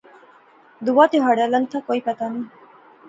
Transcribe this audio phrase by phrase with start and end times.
[0.85, 2.45] دوہا تہاڑا لنگتھا کوئی پتہ نیں